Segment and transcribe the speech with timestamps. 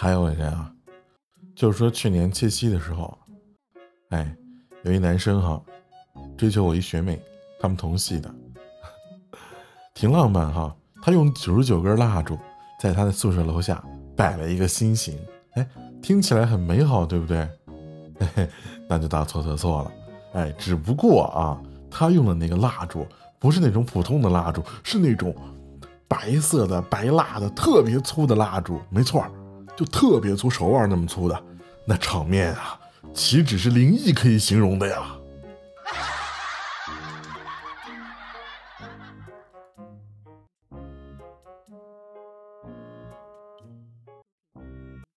[0.00, 0.72] 还有一个啊，
[1.54, 3.18] 就是说去年七夕的时候，
[4.08, 4.34] 哎，
[4.82, 5.60] 有一男生哈，
[6.38, 7.20] 追求我一学妹，
[7.60, 8.34] 他们同系的，
[9.92, 10.74] 挺浪漫哈。
[11.02, 12.38] 他用九十九根蜡烛
[12.80, 13.84] 在他的宿舍楼下
[14.16, 15.18] 摆了一个心形，
[15.52, 15.68] 哎，
[16.00, 17.46] 听起来很美好，对不对？
[18.18, 18.50] 嘿 嘿，
[18.88, 19.92] 那就大错特错了，
[20.32, 21.60] 哎，只不过啊，
[21.90, 23.06] 他用的那个蜡烛
[23.38, 25.36] 不是那种普通的蜡烛，是那种
[26.08, 29.22] 白色的白蜡的特别粗的蜡烛，没错，
[29.80, 31.42] 就特别粗手腕那么粗的
[31.86, 32.78] 那场面啊
[33.14, 35.16] 岂止是灵异可以形容的呀。